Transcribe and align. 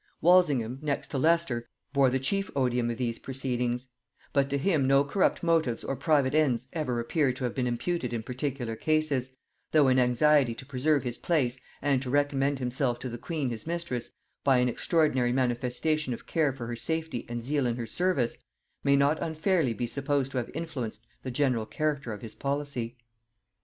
Walsingham, 0.19 0.79
next 0.81 1.09
to 1.09 1.19
Leicester, 1.19 1.69
bore 1.93 2.09
the 2.09 2.17
chief 2.17 2.49
odium 2.55 2.89
of 2.89 2.97
these 2.97 3.19
proceedings; 3.19 3.89
but 4.33 4.49
to 4.49 4.57
him 4.57 4.87
no 4.87 5.03
corrupt 5.03 5.43
motives 5.43 5.83
or 5.83 5.95
private 5.95 6.33
ends 6.33 6.67
ever 6.73 6.99
appear 6.99 7.31
to 7.31 7.43
have 7.43 7.53
been 7.53 7.67
imputed 7.67 8.11
in 8.11 8.23
particular 8.23 8.75
cases, 8.75 9.35
though 9.73 9.89
an 9.89 9.99
anxiety 9.99 10.55
to 10.55 10.65
preserve 10.65 11.03
his 11.03 11.19
place, 11.19 11.59
and 11.83 12.01
to 12.01 12.09
recommend 12.09 12.57
himself 12.57 12.97
to 12.97 13.09
the 13.09 13.19
queen 13.19 13.51
his 13.51 13.67
mistress 13.67 14.09
by 14.43 14.57
an 14.57 14.69
extraordinary 14.69 15.31
manifestation 15.31 16.15
of 16.15 16.25
care 16.25 16.51
for 16.51 16.65
her 16.65 16.75
safety 16.75 17.23
and 17.29 17.43
zeal 17.43 17.67
in 17.67 17.75
her 17.75 17.85
service, 17.85 18.39
may 18.83 18.95
not 18.95 19.21
unfairly 19.21 19.71
be 19.71 19.85
supposed 19.85 20.31
to 20.31 20.39
have 20.39 20.49
influenced 20.55 21.05
the 21.21 21.29
general 21.29 21.67
character 21.67 22.11
of 22.11 22.23
his 22.23 22.33
policy. 22.33 22.97